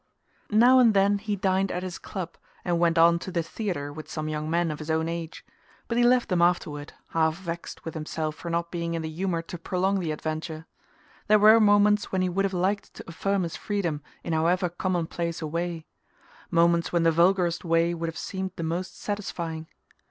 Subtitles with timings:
[0.49, 4.09] Now and then he dined at his club and went on to the theatre with
[4.09, 5.45] some young men of his own age;
[5.87, 9.43] but he left them afterward, half vexed with himself for not being in the humour
[9.43, 10.65] to prolong the adventure.
[11.27, 15.39] There were moments when he would have liked to affirm his freedom in however commonplace
[15.39, 15.85] a way:
[16.49, 19.67] moments when the vulgarest way would have seemed the most satisfying.